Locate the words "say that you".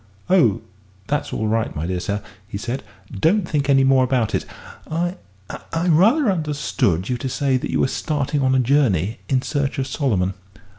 7.29-7.79